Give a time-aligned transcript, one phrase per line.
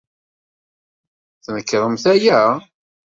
[1.43, 2.41] Tnekṛemt aya?